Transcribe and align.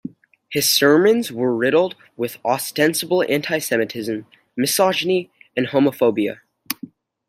His 0.49 0.67
sermons 0.67 1.31
were 1.31 1.55
riddled 1.55 1.95
with 2.17 2.39
ostensible 2.43 3.23
anti-Semitism, 3.29 4.25
misogyny, 4.57 5.29
and 5.55 5.67
homophobia. 5.67 6.39